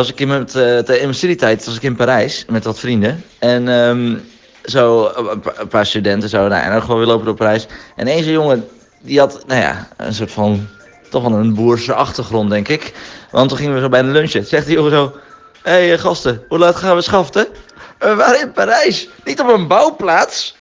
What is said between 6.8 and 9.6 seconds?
gewoon weer lopen door Parijs. En één zo'n jongen, die had, nou